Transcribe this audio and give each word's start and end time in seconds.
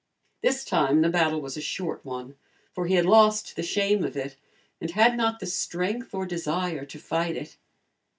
This 0.41 0.65
time 0.65 1.01
the 1.01 1.09
battle 1.11 1.39
was 1.39 1.55
a 1.55 1.61
short 1.61 2.03
one, 2.03 2.35
for 2.73 2.87
he 2.87 2.95
had 2.95 3.05
lost 3.05 3.55
the 3.55 3.61
shame 3.61 4.03
of 4.03 4.17
it, 4.17 4.35
and 4.81 4.89
had 4.89 5.15
not 5.15 5.39
the 5.39 5.45
strength 5.45 6.15
or 6.15 6.25
desire 6.25 6.85
to 6.85 6.97
fight 6.97 7.35
it. 7.35 7.55